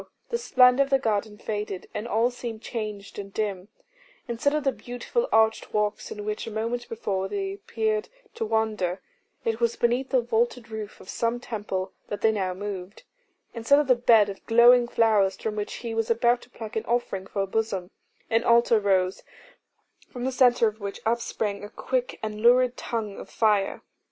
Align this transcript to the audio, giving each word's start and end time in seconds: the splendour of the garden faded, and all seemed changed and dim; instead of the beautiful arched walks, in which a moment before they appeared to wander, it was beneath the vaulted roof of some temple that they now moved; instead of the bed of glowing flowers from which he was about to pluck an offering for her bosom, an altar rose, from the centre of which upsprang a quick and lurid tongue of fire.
the 0.31 0.37
splendour 0.39 0.83
of 0.83 0.89
the 0.89 0.97
garden 0.97 1.37
faded, 1.37 1.87
and 1.93 2.07
all 2.07 2.31
seemed 2.31 2.59
changed 2.59 3.19
and 3.19 3.31
dim; 3.35 3.67
instead 4.27 4.51
of 4.51 4.63
the 4.63 4.71
beautiful 4.71 5.29
arched 5.31 5.75
walks, 5.75 6.09
in 6.09 6.25
which 6.25 6.47
a 6.47 6.51
moment 6.51 6.89
before 6.89 7.27
they 7.27 7.53
appeared 7.53 8.09
to 8.33 8.43
wander, 8.43 8.99
it 9.45 9.59
was 9.59 9.75
beneath 9.75 10.09
the 10.09 10.19
vaulted 10.19 10.69
roof 10.71 10.99
of 10.99 11.07
some 11.07 11.39
temple 11.39 11.93
that 12.07 12.21
they 12.21 12.31
now 12.31 12.51
moved; 12.51 13.03
instead 13.53 13.77
of 13.77 13.85
the 13.85 13.93
bed 13.93 14.27
of 14.27 14.43
glowing 14.47 14.87
flowers 14.87 15.37
from 15.37 15.55
which 15.55 15.75
he 15.85 15.93
was 15.93 16.09
about 16.09 16.41
to 16.41 16.49
pluck 16.49 16.75
an 16.75 16.83
offering 16.85 17.27
for 17.27 17.41
her 17.41 17.45
bosom, 17.45 17.91
an 18.27 18.43
altar 18.43 18.79
rose, 18.79 19.21
from 20.09 20.25
the 20.25 20.31
centre 20.31 20.67
of 20.67 20.79
which 20.79 20.99
upsprang 21.05 21.63
a 21.63 21.69
quick 21.69 22.17
and 22.23 22.41
lurid 22.41 22.75
tongue 22.75 23.19
of 23.19 23.29
fire. 23.29 23.83